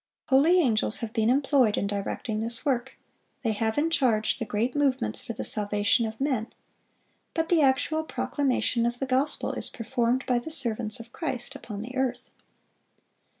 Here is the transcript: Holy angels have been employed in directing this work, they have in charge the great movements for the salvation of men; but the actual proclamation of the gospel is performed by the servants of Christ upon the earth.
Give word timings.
Holy 0.29 0.59
angels 0.59 0.97
have 0.97 1.13
been 1.13 1.29
employed 1.29 1.77
in 1.77 1.85
directing 1.85 2.39
this 2.41 2.65
work, 2.65 2.97
they 3.43 3.51
have 3.51 3.77
in 3.77 3.91
charge 3.91 4.39
the 4.39 4.45
great 4.45 4.75
movements 4.75 5.23
for 5.23 5.33
the 5.33 5.43
salvation 5.43 6.07
of 6.07 6.19
men; 6.19 6.51
but 7.35 7.49
the 7.49 7.61
actual 7.61 8.03
proclamation 8.03 8.87
of 8.87 8.97
the 8.97 9.05
gospel 9.05 9.53
is 9.53 9.69
performed 9.69 10.25
by 10.25 10.39
the 10.39 10.49
servants 10.49 10.99
of 10.99 11.13
Christ 11.13 11.53
upon 11.53 11.83
the 11.83 11.95
earth. 11.95 12.31